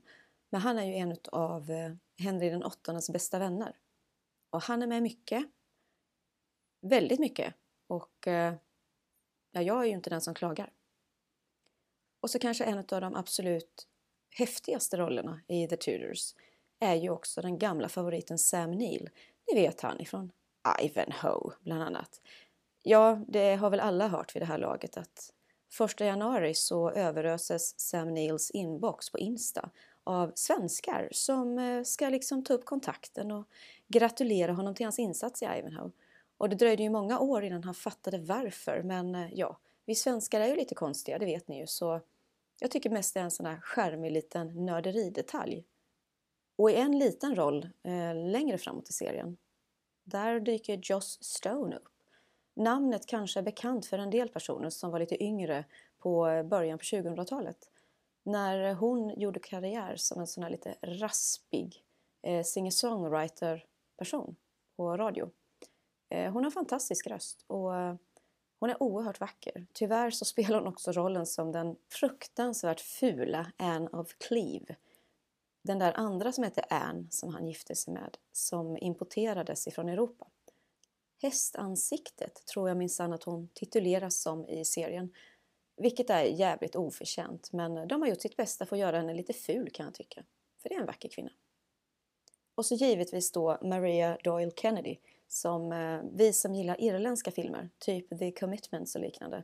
Men 0.49 0.61
han 0.61 0.79
är 0.79 0.85
ju 0.85 0.93
en 0.93 1.17
av 1.31 1.71
eh, 1.71 1.93
Henry 2.19 2.49
den 2.49 2.63
åttondes 2.63 3.09
bästa 3.09 3.39
vänner. 3.39 3.77
Och 4.49 4.61
han 4.61 4.81
är 4.81 4.87
med 4.87 5.03
mycket. 5.03 5.45
Väldigt 6.81 7.19
mycket. 7.19 7.53
Och 7.87 8.27
eh, 8.27 8.53
ja, 9.51 9.61
jag 9.61 9.81
är 9.81 9.85
ju 9.85 9.91
inte 9.91 10.09
den 10.09 10.21
som 10.21 10.33
klagar. 10.33 10.71
Och 12.19 12.29
så 12.29 12.39
kanske 12.39 12.63
en 12.63 12.77
av 12.77 13.01
de 13.01 13.15
absolut 13.15 13.87
häftigaste 14.29 14.97
rollerna 14.97 15.41
i 15.47 15.67
The 15.67 15.77
Tudors 15.77 16.35
är 16.79 16.95
ju 16.95 17.09
också 17.09 17.41
den 17.41 17.57
gamla 17.57 17.89
favoriten 17.89 18.37
Sam 18.37 18.71
Neill. 18.71 19.09
Ni 19.47 19.61
vet 19.61 19.81
han 19.81 20.01
ifrån 20.01 20.31
Ivanhoe 20.81 21.53
bland 21.59 21.83
annat. 21.83 22.21
Ja, 22.87 23.19
det 23.27 23.55
har 23.55 23.69
väl 23.69 23.79
alla 23.79 24.07
hört 24.07 24.35
vid 24.35 24.41
det 24.41 24.45
här 24.45 24.57
laget 24.57 24.97
att 24.97 25.33
första 25.71 26.05
januari 26.05 26.53
så 26.53 26.91
överöses 26.91 27.79
Sam 27.79 28.13
Neils 28.13 28.51
inbox 28.51 29.09
på 29.09 29.17
Insta 29.17 29.69
av 30.03 30.31
svenskar 30.35 31.09
som 31.11 31.59
eh, 31.59 31.83
ska 31.83 32.09
liksom 32.09 32.43
ta 32.43 32.53
upp 32.53 32.65
kontakten 32.65 33.31
och 33.31 33.47
gratulera 33.87 34.53
honom 34.53 34.75
till 34.75 34.85
hans 34.85 34.99
insats 34.99 35.43
i 35.43 35.45
Ivanhoe. 35.45 35.91
Och 36.37 36.49
det 36.49 36.55
dröjde 36.55 36.83
ju 36.83 36.89
många 36.89 37.19
år 37.19 37.43
innan 37.43 37.63
han 37.63 37.73
fattade 37.73 38.17
varför, 38.17 38.83
men 38.83 39.15
eh, 39.15 39.33
ja, 39.33 39.59
Vi 39.85 39.95
svenskar 39.95 40.39
är 40.39 40.47
ju 40.47 40.55
lite 40.55 40.75
konstiga, 40.75 41.19
det 41.19 41.25
vet 41.25 41.47
ni 41.47 41.59
ju, 41.59 41.67
så 41.67 42.01
jag 42.59 42.71
tycker 42.71 42.89
mest 42.89 43.13
det 43.13 43.19
är 43.19 43.23
en 43.23 43.31
sån 43.31 43.45
här 43.45 43.59
skärmig 43.61 44.11
liten 44.11 44.65
nörderidetalj. 44.65 45.65
Och 46.55 46.71
i 46.71 46.75
en 46.75 46.99
liten 46.99 47.35
roll 47.35 47.69
eh, 47.83 48.15
längre 48.31 48.57
framåt 48.57 48.89
i 48.89 48.93
serien, 48.93 49.37
där 50.03 50.39
dyker 50.39 50.79
Joss 50.83 51.23
Stone 51.23 51.75
upp. 51.75 51.94
Namnet 52.55 53.05
kanske 53.05 53.39
är 53.39 53.43
bekant 53.43 53.85
för 53.85 53.97
en 53.97 54.09
del 54.09 54.29
personer 54.29 54.69
som 54.69 54.91
var 54.91 54.99
lite 54.99 55.23
yngre 55.23 55.65
på 55.97 56.27
eh, 56.27 56.43
början 56.43 56.77
på 56.77 56.83
2000-talet. 56.83 57.71
När 58.23 58.73
hon 58.73 59.19
gjorde 59.19 59.39
karriär 59.39 59.95
som 59.95 60.19
en 60.19 60.27
sån 60.27 60.43
här 60.43 60.49
lite 60.49 60.75
raspig 60.81 61.83
eh, 62.21 62.43
singer-songwriter-person 62.43 64.35
på 64.75 64.97
radio. 64.97 65.31
Eh, 66.09 66.31
hon 66.31 66.43
har 66.43 66.45
en 66.45 66.51
fantastisk 66.51 67.07
röst 67.07 67.43
och 67.47 67.75
eh, 67.75 67.95
hon 68.59 68.69
är 68.69 68.83
oerhört 68.83 69.19
vacker. 69.19 69.65
Tyvärr 69.73 70.11
så 70.11 70.25
spelar 70.31 70.59
hon 70.59 70.67
också 70.67 70.91
rollen 70.91 71.25
som 71.25 71.51
den 71.51 71.75
fruktansvärt 71.89 72.81
fula 72.81 73.51
Anne 73.57 73.89
of 73.89 74.17
Cleve. 74.17 74.75
Den 75.61 75.79
där 75.79 75.93
andra 75.93 76.31
som 76.31 76.43
heter 76.43 76.65
Anne, 76.69 77.07
som 77.09 77.33
han 77.33 77.47
gifte 77.47 77.75
sig 77.75 77.93
med, 77.93 78.17
som 78.31 78.77
importerades 78.77 79.67
ifrån 79.67 79.89
Europa. 79.89 80.27
Hästansiktet 81.25 82.45
tror 82.45 82.67
jag 82.67 82.77
minsann 82.77 83.13
att 83.13 83.23
hon 83.23 83.49
tituleras 83.53 84.21
som 84.21 84.47
i 84.47 84.65
serien. 84.65 85.13
Vilket 85.77 86.09
är 86.09 86.23
jävligt 86.23 86.75
oförtjänt, 86.75 87.51
men 87.53 87.87
de 87.87 88.01
har 88.01 88.09
gjort 88.09 88.21
sitt 88.21 88.37
bästa 88.37 88.65
för 88.65 88.75
att 88.75 88.79
göra 88.79 88.97
henne 88.97 89.13
lite 89.13 89.33
ful 89.33 89.69
kan 89.73 89.85
jag 89.85 89.93
tycka. 89.93 90.23
För 90.61 90.69
det 90.69 90.75
är 90.75 90.79
en 90.79 90.85
vacker 90.85 91.09
kvinna. 91.09 91.31
Och 92.55 92.65
så 92.65 92.75
givetvis 92.75 93.31
då 93.31 93.57
Maria 93.61 94.17
Doyle 94.23 94.51
Kennedy 94.55 94.97
som 95.27 95.71
eh, 95.71 96.01
vi 96.13 96.33
som 96.33 96.55
gillar 96.55 96.81
irländska 96.81 97.31
filmer, 97.31 97.69
typ 97.77 98.19
The 98.19 98.31
Commitments 98.31 98.95
och 98.95 99.01
liknande, 99.01 99.43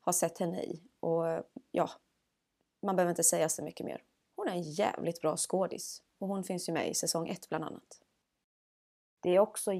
har 0.00 0.12
sett 0.12 0.38
henne 0.38 0.62
i. 0.62 0.82
Och 1.00 1.28
eh, 1.28 1.42
ja, 1.70 1.90
man 2.82 2.96
behöver 2.96 3.10
inte 3.10 3.24
säga 3.24 3.48
så 3.48 3.64
mycket 3.64 3.86
mer. 3.86 4.02
Hon 4.36 4.48
är 4.48 4.52
en 4.52 4.62
jävligt 4.62 5.20
bra 5.20 5.36
skådis 5.36 6.02
och 6.18 6.28
hon 6.28 6.44
finns 6.44 6.68
ju 6.68 6.72
med 6.72 6.90
i 6.90 6.94
säsong 6.94 7.28
1 7.28 7.48
bland 7.48 7.64
annat. 7.64 8.00
Det 9.20 9.30
är 9.30 9.38
också 9.38 9.72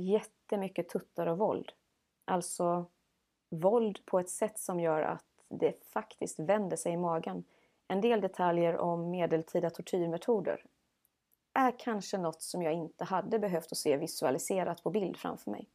jättemycket 0.48 0.88
tuttar 0.88 1.26
och 1.26 1.38
våld. 1.38 1.72
Alltså 2.24 2.86
våld 3.50 4.06
på 4.06 4.20
ett 4.20 4.30
sätt 4.30 4.58
som 4.58 4.80
gör 4.80 5.02
att 5.02 5.24
det 5.48 5.84
faktiskt 5.84 6.38
vänder 6.38 6.76
sig 6.76 6.92
i 6.92 6.96
magen. 6.96 7.44
En 7.88 8.00
del 8.00 8.20
detaljer 8.20 8.76
om 8.76 9.10
medeltida 9.10 9.70
tortyrmetoder 9.70 10.64
är 11.52 11.78
kanske 11.78 12.18
något 12.18 12.42
som 12.42 12.62
jag 12.62 12.72
inte 12.72 13.04
hade 13.04 13.38
behövt 13.38 13.72
att 13.72 13.78
se 13.78 13.96
visualiserat 13.96 14.82
på 14.82 14.90
bild 14.90 15.16
framför 15.16 15.50
mig. 15.50 15.68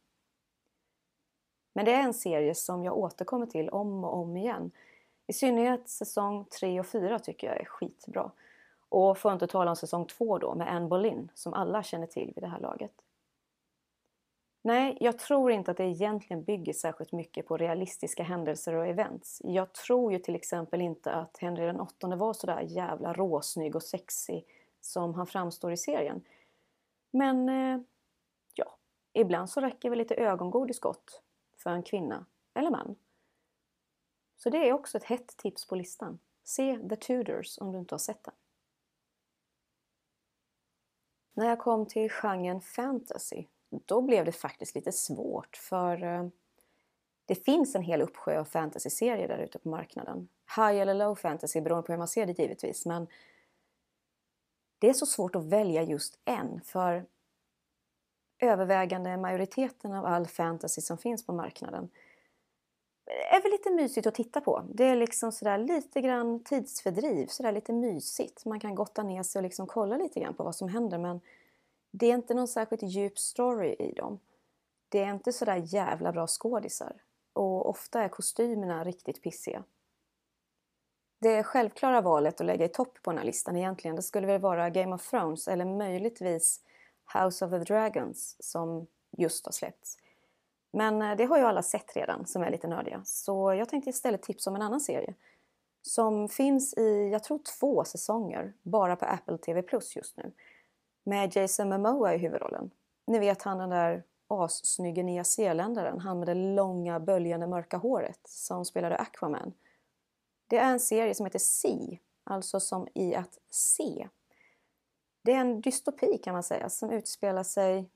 Men 1.72 1.84
det 1.84 1.92
är 1.92 2.02
en 2.02 2.14
serie 2.14 2.54
som 2.54 2.84
jag 2.84 2.98
återkommer 2.98 3.46
till 3.46 3.68
om 3.68 4.04
och 4.04 4.16
om 4.16 4.36
igen. 4.36 4.70
I 5.26 5.32
synnerhet 5.32 5.88
säsong 5.88 6.44
3 6.44 6.80
och 6.80 6.86
4 6.86 7.18
tycker 7.18 7.46
jag 7.46 7.60
är 7.60 7.64
skitbra. 7.64 8.30
Och 8.88 9.18
får 9.18 9.32
inte 9.32 9.46
tala 9.46 9.70
om 9.70 9.76
säsong 9.76 10.06
2 10.06 10.38
då 10.38 10.54
med 10.54 10.72
Anne 10.72 10.88
Boleyn 10.88 11.30
som 11.34 11.54
alla 11.54 11.82
känner 11.82 12.06
till 12.06 12.32
vid 12.34 12.44
det 12.44 12.48
här 12.48 12.60
laget. 12.60 13.03
Nej, 14.66 14.96
jag 15.00 15.18
tror 15.18 15.52
inte 15.52 15.70
att 15.70 15.76
det 15.76 15.84
egentligen 15.84 16.44
bygger 16.44 16.72
särskilt 16.72 17.12
mycket 17.12 17.46
på 17.46 17.56
realistiska 17.56 18.22
händelser 18.22 18.74
och 18.74 18.86
events. 18.86 19.42
Jag 19.44 19.72
tror 19.72 20.12
ju 20.12 20.18
till 20.18 20.34
exempel 20.34 20.80
inte 20.80 21.12
att 21.12 21.38
Henry 21.38 21.66
den 21.66 21.80
åttonde 21.80 22.16
var 22.16 22.32
sådär 22.32 22.60
jävla 22.60 23.12
råsnygg 23.12 23.76
och 23.76 23.82
sexig 23.82 24.46
som 24.80 25.14
han 25.14 25.26
framstår 25.26 25.72
i 25.72 25.76
serien. 25.76 26.24
Men 27.10 27.48
eh, 27.48 27.80
ja, 28.54 28.76
ibland 29.12 29.50
så 29.50 29.60
räcker 29.60 29.90
väl 29.90 29.98
lite 29.98 30.14
ögongodis 30.14 30.80
gott 30.80 31.22
för 31.56 31.70
en 31.70 31.82
kvinna 31.82 32.26
eller 32.54 32.70
man. 32.70 32.96
Så 34.36 34.50
det 34.50 34.68
är 34.68 34.72
också 34.72 34.98
ett 34.98 35.04
hett 35.04 35.36
tips 35.36 35.66
på 35.66 35.74
listan. 35.74 36.18
Se 36.44 36.78
The 36.88 36.96
Tudors 36.96 37.58
om 37.58 37.72
du 37.72 37.78
inte 37.78 37.94
har 37.94 37.98
sett 37.98 38.24
den. 38.24 38.34
När 41.32 41.48
jag 41.48 41.58
kom 41.58 41.86
till 41.86 42.10
genren 42.10 42.60
fantasy, 42.60 43.46
då 43.84 44.02
blev 44.02 44.24
det 44.24 44.32
faktiskt 44.32 44.74
lite 44.74 44.92
svårt 44.92 45.56
för 45.56 46.02
eh, 46.02 46.26
det 47.26 47.34
finns 47.34 47.74
en 47.74 47.82
hel 47.82 48.02
uppsjö 48.02 48.40
av 48.40 48.44
fantasy-serier 48.44 49.28
där 49.28 49.38
ute 49.38 49.58
på 49.58 49.68
marknaden. 49.68 50.28
High 50.56 50.80
eller 50.80 50.94
low 50.94 51.14
fantasy 51.14 51.60
beroende 51.60 51.86
på 51.86 51.92
hur 51.92 51.98
man 51.98 52.08
ser 52.08 52.26
det 52.26 52.38
givetvis, 52.38 52.86
men 52.86 53.06
det 54.78 54.88
är 54.88 54.94
så 54.94 55.06
svårt 55.06 55.36
att 55.36 55.44
välja 55.44 55.82
just 55.82 56.18
en 56.24 56.60
för 56.64 57.06
övervägande 58.38 59.16
majoriteten 59.16 59.92
av 59.92 60.04
all 60.06 60.26
fantasy 60.26 60.80
som 60.80 60.98
finns 60.98 61.26
på 61.26 61.32
marknaden 61.32 61.90
är 63.06 63.42
väl 63.42 63.52
lite 63.52 63.70
mysigt 63.70 64.06
att 64.06 64.14
titta 64.14 64.40
på. 64.40 64.64
Det 64.74 64.84
är 64.84 64.96
liksom 64.96 65.32
sådär 65.32 65.58
lite 65.58 66.00
grann 66.00 66.44
tidsfördriv, 66.44 67.26
sådär 67.26 67.52
lite 67.52 67.72
mysigt. 67.72 68.44
Man 68.44 68.60
kan 68.60 68.74
gotta 68.74 69.02
ner 69.02 69.22
sig 69.22 69.38
och 69.38 69.42
liksom 69.42 69.66
kolla 69.66 69.96
lite 69.96 70.20
grann 70.20 70.34
på 70.34 70.44
vad 70.44 70.56
som 70.56 70.68
händer 70.68 70.98
men 70.98 71.20
det 71.96 72.06
är 72.06 72.14
inte 72.14 72.34
någon 72.34 72.48
särskilt 72.48 72.82
djup 72.82 73.18
story 73.18 73.76
i 73.78 73.92
dem. 73.92 74.20
Det 74.88 74.98
är 74.98 75.10
inte 75.10 75.32
sådär 75.32 75.62
jävla 75.64 76.12
bra 76.12 76.26
skådisar 76.26 77.02
och 77.32 77.68
ofta 77.68 78.02
är 78.02 78.08
kostymerna 78.08 78.84
riktigt 78.84 79.22
pissiga. 79.22 79.64
Det 81.20 81.42
självklara 81.42 82.00
valet 82.00 82.40
att 82.40 82.46
lägga 82.46 82.64
i 82.64 82.68
topp 82.68 83.02
på 83.02 83.10
den 83.10 83.18
här 83.18 83.24
listan 83.24 83.56
egentligen, 83.56 83.96
det 83.96 84.02
skulle 84.02 84.26
väl 84.26 84.40
vara 84.40 84.70
Game 84.70 84.94
of 84.94 85.10
Thrones 85.10 85.48
eller 85.48 85.64
möjligtvis 85.64 86.60
House 87.14 87.44
of 87.44 87.50
the 87.50 87.58
Dragons 87.58 88.36
som 88.40 88.86
just 89.16 89.46
har 89.46 89.52
släppts. 89.52 89.98
Men 90.72 91.02
eh, 91.02 91.16
det 91.16 91.24
har 91.24 91.38
ju 91.38 91.44
alla 91.44 91.62
sett 91.62 91.96
redan 91.96 92.26
som 92.26 92.42
är 92.42 92.50
lite 92.50 92.68
nördiga, 92.68 93.02
så 93.04 93.54
jag 93.54 93.68
tänkte 93.68 93.90
istället 93.90 94.22
tipsa 94.22 94.50
om 94.50 94.56
en 94.56 94.62
annan 94.62 94.80
serie 94.80 95.14
som 95.82 96.28
finns 96.28 96.74
i, 96.74 97.08
jag 97.12 97.24
tror 97.24 97.40
två 97.58 97.84
säsonger, 97.84 98.52
bara 98.62 98.96
på 98.96 99.04
Apple 99.04 99.38
TV 99.38 99.62
Plus 99.62 99.96
just 99.96 100.16
nu. 100.16 100.32
Med 101.04 101.36
Jason 101.36 101.68
Momoa 101.68 102.14
i 102.14 102.18
huvudrollen. 102.18 102.70
Ni 103.06 103.18
vet 103.18 103.42
han 103.42 103.58
den 103.58 103.70
där 103.70 104.02
assnygge 104.28 105.02
nyzeeländaren, 105.02 106.00
han 106.00 106.18
med 106.18 106.28
det 106.28 106.34
långa 106.34 107.00
böljande 107.00 107.46
mörka 107.46 107.76
håret 107.76 108.20
som 108.24 108.64
spelade 108.64 108.96
Aquaman. 108.96 109.52
Det 110.46 110.58
är 110.58 110.70
en 110.70 110.80
serie 110.80 111.14
som 111.14 111.26
heter 111.26 111.38
See, 111.38 112.00
alltså 112.24 112.60
som 112.60 112.88
i 112.94 113.14
att 113.14 113.38
se. 113.50 114.08
Det 115.22 115.32
är 115.32 115.40
en 115.40 115.60
dystopi 115.60 116.18
kan 116.18 116.32
man 116.32 116.42
säga 116.42 116.68
som 116.68 116.90
utspelar 116.90 117.42
sig 117.42 117.90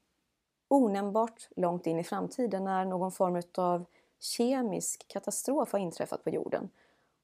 onämnbart 0.69 1.49
långt 1.57 1.87
in 1.87 1.99
i 1.99 2.05
framtiden 2.05 2.65
när 2.65 2.85
någon 2.85 3.13
form 3.13 3.43
av 3.55 3.85
kemisk 4.21 5.09
katastrof 5.09 5.73
har 5.73 5.79
inträffat 5.79 6.25
på 6.25 6.31
jorden 6.31 6.71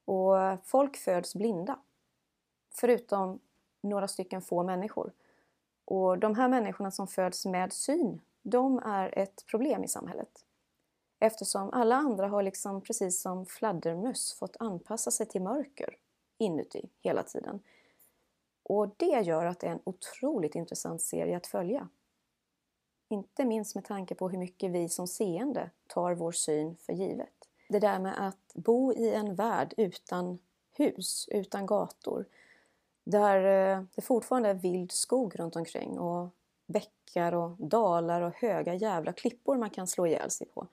och 0.05 0.37
folk 0.65 0.97
föds 0.97 1.35
blinda. 1.35 1.79
Förutom 2.75 3.41
några 3.81 4.09
stycken 4.09 4.43
få 4.43 4.63
människor. 4.63 5.13
Och 5.85 6.19
de 6.19 6.35
här 6.35 6.49
människorna 6.49 6.91
som 6.91 7.07
föds 7.07 7.47
med 7.47 7.73
syn, 7.73 8.21
de 8.43 8.79
är 8.79 9.19
ett 9.19 9.47
problem 9.47 9.85
i 9.85 9.89
samhället. 9.89 10.45
Eftersom 11.19 11.71
alla 11.73 11.97
andra 11.97 12.29
har 12.29 12.43
liksom 12.43 12.81
precis 12.81 13.21
som 13.21 13.47
fladdermöss 13.47 14.33
fått 14.33 14.57
anpassa 14.59 15.11
sig 15.11 15.27
till 15.27 15.43
mörker 15.43 15.97
inuti 16.39 16.89
hela 17.01 17.23
tiden. 17.23 17.61
Och 18.63 18.89
det 18.97 19.21
gör 19.21 19.47
att 19.47 19.61
det 19.61 19.67
är 19.67 19.73
en 19.73 19.81
otroligt 19.85 20.55
intressant 20.55 21.03
serie 21.03 21.37
att 21.37 21.47
följa. 21.47 21.89
Inte 23.09 23.45
minst 23.45 23.75
med 23.75 23.85
tanke 23.85 24.15
på 24.15 24.29
hur 24.29 24.39
mycket 24.39 24.71
vi 24.71 24.89
som 24.89 25.07
seende 25.07 25.71
tar 25.87 26.15
vår 26.15 26.33
syn 26.33 26.77
för 26.77 26.93
givet. 26.93 27.49
Det 27.69 27.79
där 27.79 27.99
med 27.99 28.27
att 28.27 28.55
bo 28.55 28.93
i 28.93 29.15
en 29.15 29.35
värld 29.35 29.75
utan 29.77 30.39
hus, 30.73 31.29
utan 31.31 31.67
gator, 31.67 32.27
där 33.05 33.41
det 33.41 33.87
eh, 33.97 34.05
fortfarande 34.05 34.49
är 34.49 34.55
vild 34.55 34.93
skog 34.93 35.41
runt 35.41 35.57
omkring 35.57 35.99
och 35.99 36.29
bäckar 36.67 37.35
och 37.35 37.51
dalar 37.59 38.21
och 38.23 38.35
höga 38.35 38.75
jävla 38.75 39.13
klippor 39.13 39.57
man 39.57 39.71
kan 39.71 39.87
slå 39.87 40.07
ihjäl 40.07 40.31
sig 40.31 40.47
på 40.47 40.69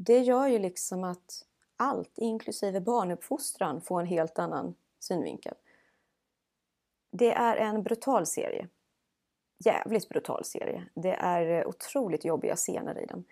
det 0.00 0.18
gör 0.18 0.46
ju 0.46 0.58
liksom 0.58 1.04
att 1.04 1.44
allt, 1.76 2.18
inklusive 2.18 2.80
barnuppfostran, 2.80 3.80
får 3.80 4.00
en 4.00 4.06
helt 4.06 4.38
annan 4.38 4.74
synvinkel. 4.98 5.54
Det 7.10 7.32
är 7.32 7.56
en 7.56 7.82
brutal 7.82 8.26
serie. 8.26 8.68
Jävligt 9.58 10.08
brutal 10.08 10.44
serie. 10.44 10.84
Det 10.94 11.12
är 11.12 11.60
eh, 11.60 11.68
otroligt 11.68 12.24
jobbiga 12.24 12.56
scener 12.56 12.98
i 12.98 13.06
den. 13.06 13.24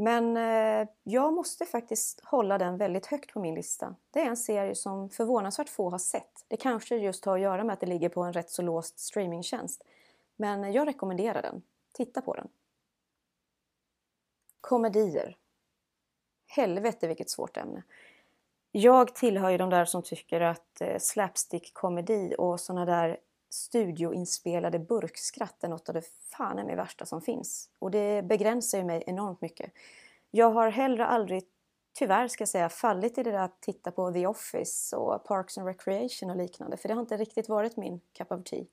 Men 0.00 0.36
eh, 0.36 0.88
jag 1.02 1.32
måste 1.32 1.64
faktiskt 1.64 2.20
hålla 2.24 2.58
den 2.58 2.76
väldigt 2.76 3.06
högt 3.06 3.32
på 3.32 3.40
min 3.40 3.54
lista. 3.54 3.94
Det 4.10 4.20
är 4.20 4.26
en 4.26 4.36
serie 4.36 4.74
som 4.74 5.10
förvånansvärt 5.10 5.68
få 5.68 5.90
har 5.90 5.98
sett. 5.98 6.44
Det 6.48 6.56
kanske 6.56 6.96
just 6.96 7.24
har 7.24 7.34
att 7.34 7.40
göra 7.40 7.64
med 7.64 7.72
att 7.72 7.80
det 7.80 7.86
ligger 7.86 8.08
på 8.08 8.22
en 8.22 8.32
rätt 8.32 8.50
så 8.50 8.62
låst 8.62 8.98
streamingtjänst. 8.98 9.84
Men 10.36 10.64
eh, 10.64 10.70
jag 10.70 10.88
rekommenderar 10.88 11.42
den. 11.42 11.62
Titta 11.92 12.20
på 12.22 12.34
den. 12.34 12.48
Komedier 14.60 15.36
helvete 16.48 17.08
vilket 17.08 17.30
svårt 17.30 17.56
ämne. 17.56 17.82
Jag 18.72 19.14
tillhör 19.14 19.50
ju 19.50 19.58
de 19.58 19.70
där 19.70 19.84
som 19.84 20.02
tycker 20.02 20.40
att 20.40 20.80
eh, 20.80 20.98
slapstick-komedi 20.98 22.34
och 22.38 22.60
såna 22.60 22.84
där 22.84 23.18
studioinspelade 23.50 24.78
burkskratt 24.78 25.64
är 25.64 25.68
något 25.68 25.88
av 25.88 25.94
det 25.94 26.02
fan 26.36 26.58
är 26.58 26.64
mig 26.64 26.76
värsta 26.76 27.06
som 27.06 27.20
finns. 27.20 27.70
Och 27.78 27.90
det 27.90 28.22
begränsar 28.22 28.78
ju 28.78 28.84
mig 28.84 29.04
enormt 29.06 29.40
mycket. 29.40 29.72
Jag 30.30 30.50
har 30.50 30.70
heller 30.70 31.04
aldrig 31.04 31.44
tyvärr 31.98 32.28
ska 32.28 32.42
jag 32.42 32.48
säga 32.48 32.68
fallit 32.68 33.18
i 33.18 33.22
det 33.22 33.30
där 33.30 33.38
att 33.38 33.60
titta 33.60 33.90
på 33.90 34.12
The 34.12 34.26
Office 34.26 34.96
och 34.96 35.24
Parks 35.24 35.58
and 35.58 35.66
Recreation 35.66 36.30
och 36.30 36.36
liknande 36.36 36.76
för 36.76 36.88
det 36.88 36.94
har 36.94 37.00
inte 37.00 37.16
riktigt 37.16 37.48
varit 37.48 37.76
min 37.76 38.00
cup 38.12 38.32
of 38.32 38.44
tea. 38.44 38.64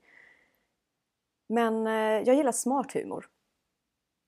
Men 1.48 1.88
eh, 1.88 2.27
jag 2.27 2.36
gillar 2.36 2.51
smart 2.51 2.94
humor. 2.94 3.29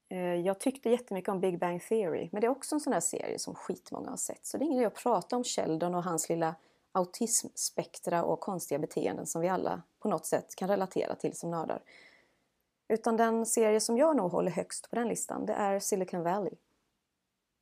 Eh, 0.10 0.36
jag 0.36 0.60
tyckte 0.60 0.90
jättemycket 0.90 1.30
om 1.30 1.40
Big 1.40 1.60
Bang 1.60 1.82
Theory 1.82 2.30
men 2.32 2.42
det 2.42 2.48
är 2.48 2.52
också 2.52 2.76
en 2.76 2.80
sån 2.80 2.94
där 2.94 3.00
serie 3.00 3.40
som 3.40 3.56
skitmånga 3.56 4.10
har 4.10 4.18
sett 4.18 4.46
så 4.46 4.58
det 4.58 4.64
är 4.64 4.66
ingen 4.66 4.78
idé 4.78 4.86
att 4.86 5.04
prata 5.04 5.36
om 5.36 5.44
Sheldon 5.44 5.96
och 5.96 6.04
hans 6.04 6.30
lilla 6.30 6.56
autismspektra 6.92 8.24
och 8.24 8.40
konstiga 8.40 8.80
beteenden 8.80 9.28
som 9.28 9.42
vi 9.42 9.48
alla 9.48 9.82
på 10.00 10.10
något 10.10 10.26
sätt 10.26 10.56
kan 10.56 10.70
relatera 10.70 11.16
till 11.16 11.38
som 11.38 11.52
nördar. 11.52 11.84
Utan 12.90 13.18
den 13.18 13.46
serie 13.46 13.80
som 13.80 13.98
jag 13.98 14.18
nog 14.18 14.32
håller 14.32 14.52
högst 14.52 14.90
på 14.90 14.96
den 14.96 15.08
listan 15.08 15.46
det 15.46 15.54
är 15.54 15.80
Silicon 15.80 16.24
Valley. 16.24 16.54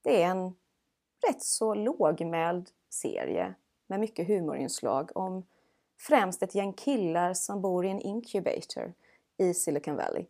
Det 0.03 0.23
är 0.23 0.27
en 0.27 0.55
rätt 1.27 1.43
så 1.43 1.73
lågmäld 1.73 2.69
serie 2.89 3.55
med 3.87 3.99
mycket 3.99 4.27
humorinslag 4.27 5.11
om 5.15 5.45
främst 5.97 6.43
ett 6.43 6.55
gäng 6.55 6.73
killar 6.73 7.33
som 7.33 7.61
bor 7.61 7.85
i 7.85 7.89
en 7.89 8.01
incubator 8.01 8.93
i 9.37 9.53
Silicon 9.53 9.95
Valley. 9.95 10.25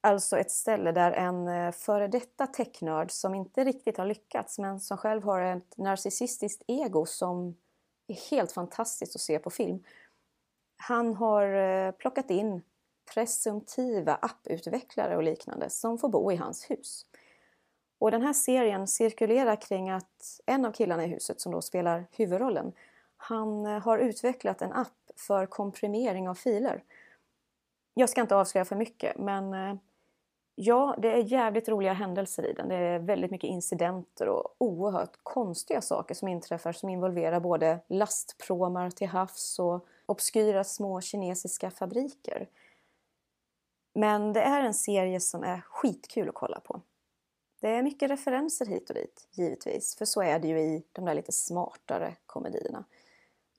Alltså 0.00 0.38
ett 0.38 0.50
ställe 0.50 0.92
där 0.92 1.12
en 1.12 1.48
eh, 1.48 1.72
före 1.72 2.08
detta 2.08 2.46
technörd 2.46 3.10
som 3.10 3.34
inte 3.34 3.64
riktigt 3.64 3.96
har 3.96 4.06
lyckats 4.06 4.58
men 4.58 4.80
som 4.80 4.96
själv 4.96 5.22
har 5.22 5.40
ett 5.40 5.76
narcissistiskt 5.76 6.62
ego 6.66 7.06
som 7.06 7.56
är 8.10 8.30
helt 8.30 8.52
fantastiskt 8.52 9.16
att 9.16 9.22
se 9.22 9.38
på 9.38 9.50
film. 9.50 9.84
Han 10.76 11.14
har 11.14 11.54
eh, 11.54 11.92
plockat 11.92 12.30
in 12.30 12.62
presumtiva 13.14 14.14
apputvecklare 14.14 15.16
och 15.16 15.22
liknande 15.22 15.70
som 15.70 15.98
får 15.98 16.08
bo 16.08 16.32
i 16.32 16.36
hans 16.36 16.70
hus. 16.70 17.06
Och 17.98 18.10
den 18.10 18.22
här 18.22 18.32
serien 18.32 18.86
cirkulerar 18.86 19.56
kring 19.56 19.90
att 19.90 20.40
en 20.46 20.64
av 20.64 20.72
killarna 20.72 21.04
i 21.04 21.08
huset 21.08 21.40
som 21.40 21.52
då 21.52 21.62
spelar 21.62 22.06
huvudrollen, 22.10 22.72
han 23.16 23.66
eh, 23.66 23.82
har 23.82 23.98
utvecklat 23.98 24.62
en 24.62 24.72
app 24.72 25.10
för 25.16 25.46
komprimering 25.46 26.28
av 26.28 26.34
filer. 26.34 26.84
Jag 27.94 28.08
ska 28.08 28.20
inte 28.20 28.36
avslöja 28.36 28.64
för 28.64 28.76
mycket 28.76 29.18
men 29.18 29.54
eh, 29.54 29.74
ja, 30.62 30.94
det 30.98 31.12
är 31.12 31.32
jävligt 31.32 31.68
roliga 31.68 31.92
händelser 31.92 32.46
i 32.46 32.52
den. 32.52 32.68
Det 32.68 32.74
är 32.74 32.98
väldigt 32.98 33.30
mycket 33.30 33.50
incidenter 33.50 34.28
och 34.28 34.54
oerhört 34.58 35.16
konstiga 35.22 35.80
saker 35.80 36.14
som 36.14 36.28
inträffar 36.28 36.72
som 36.72 36.88
involverar 36.88 37.40
både 37.40 37.80
lastpråmar 37.88 38.90
till 38.90 39.08
havs 39.08 39.58
och 39.58 39.86
obskyra 40.06 40.64
små 40.64 41.00
kinesiska 41.00 41.70
fabriker. 41.70 42.48
Men 43.94 44.32
det 44.32 44.40
är 44.40 44.60
en 44.60 44.74
serie 44.74 45.20
som 45.20 45.42
är 45.42 45.60
skitkul 45.60 46.28
att 46.28 46.34
kolla 46.34 46.60
på. 46.60 46.80
Det 47.60 47.68
är 47.68 47.82
mycket 47.82 48.10
referenser 48.10 48.66
hit 48.66 48.90
och 48.90 48.94
dit, 48.94 49.28
givetvis, 49.32 49.96
för 49.96 50.04
så 50.04 50.22
är 50.22 50.38
det 50.38 50.48
ju 50.48 50.60
i 50.60 50.82
de 50.92 51.04
där 51.04 51.14
lite 51.14 51.32
smartare 51.32 52.16
komedierna. 52.26 52.84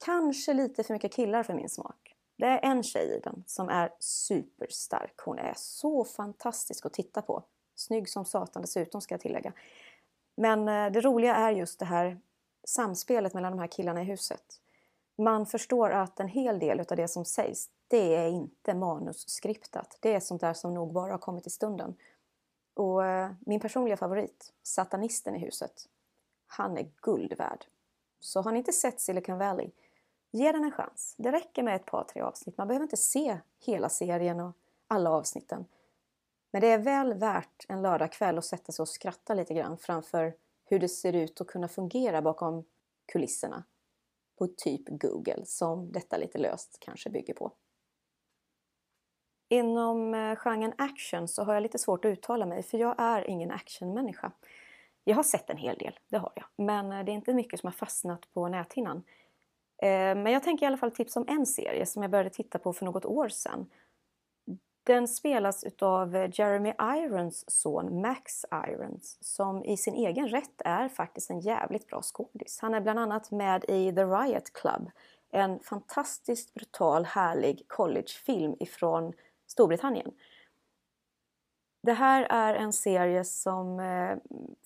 Kanske 0.06 0.54
lite 0.54 0.84
för 0.84 0.94
mycket 0.94 1.14
killar 1.14 1.44
för 1.44 1.54
min 1.54 1.70
smak. 1.70 2.11
Det 2.42 2.48
är 2.48 2.60
en 2.64 2.84
tjej 2.84 3.16
i 3.16 3.20
den 3.20 3.44
som 3.48 3.70
är 3.70 3.94
superstark. 4.00 5.14
Hon 5.18 5.40
är 5.40 5.54
så 5.58 6.04
fantastisk 6.04 6.86
att 6.86 6.94
titta 6.94 7.22
på. 7.22 7.44
Snygg 7.76 8.10
som 8.10 8.26
satan 8.26 8.62
dessutom 8.62 9.02
ska 9.02 9.14
jag 9.14 9.22
tillägga. 9.22 9.54
Men 10.36 10.68
eh, 10.68 10.92
det 10.92 11.02
roliga 11.02 11.36
är 11.36 11.52
just 11.52 11.80
det 11.80 11.86
här 11.86 12.20
samspelet 12.64 13.34
mellan 13.34 13.52
de 13.52 13.60
här 13.60 13.68
killarna 13.68 14.02
i 14.02 14.06
huset. 14.06 14.44
Man 15.18 15.46
förstår 15.46 15.90
att 15.90 16.20
en 16.20 16.28
hel 16.28 16.60
del 16.60 16.80
av 16.80 16.98
det 16.98 17.08
som 17.08 17.26
sägs, 17.26 17.70
det 17.88 18.16
är 18.16 18.28
inte 18.28 18.74
manusskriptat. 18.74 19.98
Det 20.00 20.14
är 20.14 20.20
sånt 20.20 20.42
där 20.42 20.54
som 20.54 20.74
nog 20.74 20.94
bara 20.94 21.12
har 21.12 21.20
kommit 21.20 21.48
i 21.48 21.50
stunden. 21.50 21.96
Och 22.74 23.06
eh, 23.06 23.32
min 23.40 23.60
personliga 23.60 23.98
favorit, 23.98 24.54
satanisten 24.64 25.36
i 25.36 25.40
huset, 25.40 25.90
han 26.48 26.78
är 26.78 26.92
guld 27.02 27.38
värd. 27.38 27.66
Så 28.20 28.42
har 28.42 28.52
ni 28.52 28.58
inte 28.58 28.74
sett 28.74 29.02
Silicon 29.02 29.38
Valley, 29.38 29.70
ge 30.32 30.52
den 30.52 30.64
en 30.64 30.72
chans. 30.72 31.16
Det 31.18 31.32
räcker 31.32 31.64
med 31.64 31.76
ett 31.76 31.86
par, 31.86 32.04
tre 32.04 32.22
avsnitt. 32.22 32.58
Man 32.58 32.68
behöver 32.68 32.84
inte 32.84 32.98
se 32.98 33.38
hela 33.66 33.90
serien 33.90 34.40
och 34.40 34.54
alla 34.88 35.10
avsnitten. 35.10 35.66
Men 36.52 36.62
det 36.62 36.68
är 36.68 36.78
väl 36.78 37.14
värt 37.14 37.66
en 37.70 37.82
lördagkväll 37.82 38.38
att 38.38 38.46
sätta 38.46 38.72
sig 38.72 38.84
och 38.84 38.90
skratta 38.90 39.34
lite 39.34 39.54
grann 39.54 39.78
framför 39.78 40.34
hur 40.66 40.80
det 40.80 40.90
ser 40.90 41.14
ut 41.14 41.42
att 41.42 41.48
kunna 41.48 41.68
fungera 41.68 42.22
bakom 42.22 42.66
kulisserna 43.06 43.64
på 44.38 44.48
typ 44.48 44.82
Google 44.88 45.46
som 45.46 45.92
detta 45.92 46.18
lite 46.18 46.38
löst 46.38 46.78
kanske 46.80 47.10
bygger 47.10 47.34
på. 47.34 47.52
Inom 49.50 50.14
eh, 50.14 50.36
genren 50.36 50.74
action 50.78 51.28
så 51.28 51.44
har 51.44 51.54
jag 51.54 51.64
lite 51.64 51.80
svårt 51.80 52.06
att 52.06 52.10
uttala 52.10 52.46
mig 52.46 52.64
för 52.64 52.78
jag 52.78 52.96
är 52.98 53.30
ingen 53.30 53.52
actionmänniska. 53.52 54.32
Jag 55.04 55.16
har 55.16 55.24
sett 55.24 55.50
en 55.50 55.58
hel 55.58 55.78
del, 55.78 56.00
det 56.10 56.18
har 56.18 56.34
jag, 56.36 56.46
men 56.56 56.92
eh, 56.92 57.06
det 57.06 57.12
är 57.12 57.14
inte 57.14 57.34
mycket 57.34 57.60
som 57.60 57.68
har 57.68 57.72
fastnat 57.72 58.34
på 58.34 58.48
näthinnan. 58.48 59.04
Eh, 59.82 60.16
men 60.16 60.26
jag 60.26 60.44
tänker 60.44 60.66
i 60.66 60.68
alla 60.68 60.78
fall 60.78 60.92
tipsa 60.92 61.20
om 61.20 61.26
en 61.30 61.46
serie 61.46 61.86
som 61.86 62.02
jag 62.02 62.12
började 62.12 62.30
titta 62.30 62.60
på 62.60 62.74
för 62.74 62.86
något 62.86 63.06
år 63.06 63.30
sedan. 63.30 63.66
Den 64.84 65.08
spelas 65.08 65.64
utav 65.64 66.30
Jeremy 66.34 66.74
Irons 66.98 67.44
son 67.48 68.02
Max 68.02 68.46
Irons 68.68 69.18
som 69.22 69.66
i 69.66 69.78
sin 69.78 69.94
egen 69.94 70.28
rätt 70.28 70.62
är 70.66 70.90
faktiskt 70.90 71.30
en 71.30 71.40
jävligt 71.40 71.88
bra 71.88 72.02
skådis. 72.02 72.60
Han 72.62 72.74
är 72.74 72.82
bland 72.82 73.00
annat 73.00 73.32
med 73.32 73.66
i 73.68 73.92
The 73.92 74.04
Riot 74.04 74.54
Club, 74.54 74.92
en 75.32 75.60
fantastiskt 75.60 76.54
brutal 76.54 77.06
härlig 77.06 77.66
collegefilm 77.68 78.56
ifrån 78.60 79.14
Storbritannien. 79.48 80.12
Det 81.84 81.94
här 81.94 82.28
är 82.30 82.54
en 82.54 82.74
serie 82.74 83.24
som 83.24 83.80
eh, 83.80 84.18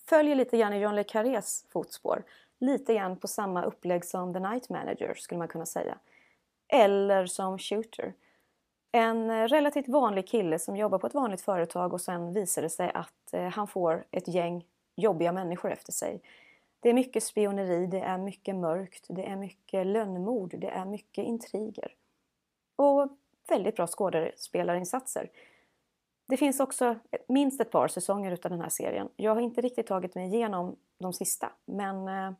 följer 0.08 0.34
lite 0.34 0.56
grann 0.58 0.72
i 0.72 0.78
John 0.78 0.96
le 0.96 1.04
Carrés 1.04 1.64
fotspår. 1.68 2.24
Lite 2.60 2.94
grann 2.94 3.16
på 3.16 3.28
samma 3.28 3.64
upplägg 3.64 4.04
som 4.04 4.34
The 4.34 4.40
Night 4.40 4.68
Manager 4.68 5.14
skulle 5.14 5.38
man 5.38 5.48
kunna 5.48 5.66
säga. 5.66 5.98
Eller 6.68 7.26
som 7.26 7.58
Shooter. 7.58 8.14
En 8.92 9.30
eh, 9.30 9.48
relativt 9.48 9.88
vanlig 9.88 10.28
kille 10.28 10.58
som 10.58 10.76
jobbar 10.76 10.98
på 10.98 11.06
ett 11.06 11.14
vanligt 11.14 11.40
företag 11.40 11.92
och 11.92 12.00
sen 12.00 12.32
visar 12.32 12.62
det 12.62 12.70
sig 12.70 12.90
att 12.94 13.32
eh, 13.32 13.48
han 13.48 13.66
får 13.66 14.06
ett 14.10 14.28
gäng 14.28 14.64
jobbiga 14.96 15.32
människor 15.32 15.72
efter 15.72 15.92
sig. 15.92 16.22
Det 16.80 16.88
är 16.88 16.94
mycket 16.94 17.22
spioneri, 17.22 17.86
det 17.86 18.00
är 18.00 18.18
mycket 18.18 18.56
mörkt, 18.56 19.06
det 19.08 19.26
är 19.26 19.36
mycket 19.36 19.86
lönnmord, 19.86 20.54
det 20.58 20.68
är 20.68 20.84
mycket 20.84 21.24
intriger. 21.24 21.92
Och 22.76 23.08
väldigt 23.48 23.76
bra 23.76 23.86
skådespelarinsatser. 23.86 25.30
Det 26.28 26.36
finns 26.36 26.60
också 26.60 26.96
minst 27.28 27.60
ett 27.60 27.70
par 27.70 27.88
säsonger 27.88 28.32
utav 28.32 28.50
den 28.50 28.60
här 28.60 28.68
serien. 28.68 29.08
Jag 29.16 29.34
har 29.34 29.40
inte 29.40 29.60
riktigt 29.60 29.86
tagit 29.86 30.14
mig 30.14 30.26
igenom 30.26 30.76
de 30.98 31.12
sista, 31.12 31.52
men 31.64 32.08
eh, 32.08 32.32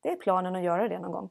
det 0.00 0.12
är 0.12 0.16
planen 0.16 0.56
att 0.56 0.62
göra 0.62 0.88
det 0.88 0.98
någon 0.98 1.12
gång. 1.12 1.30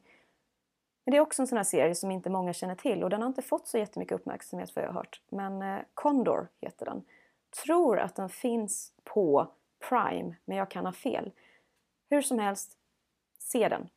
Men 1.05 1.11
det 1.11 1.17
är 1.17 1.21
också 1.21 1.41
en 1.41 1.47
sån 1.47 1.57
här 1.57 1.63
serie 1.63 1.95
som 1.95 2.11
inte 2.11 2.29
många 2.29 2.53
känner 2.53 2.75
till 2.75 3.03
och 3.03 3.09
den 3.09 3.21
har 3.21 3.27
inte 3.27 3.41
fått 3.41 3.67
så 3.67 3.77
jättemycket 3.77 4.19
uppmärksamhet 4.19 4.71
för 4.71 4.81
jag 4.81 4.87
har 4.87 4.93
hört. 4.93 5.21
Men 5.29 5.61
eh, 5.61 5.79
Condor 5.93 6.47
heter 6.61 6.85
den. 6.85 7.03
Tror 7.65 7.99
att 7.99 8.15
den 8.15 8.29
finns 8.29 8.93
på 9.03 9.47
Prime, 9.89 10.35
men 10.45 10.57
jag 10.57 10.71
kan 10.71 10.85
ha 10.85 10.93
fel. 10.93 11.31
Hur 12.09 12.21
som 12.21 12.39
helst, 12.39 12.77
se 13.39 13.69
den. 13.69 13.89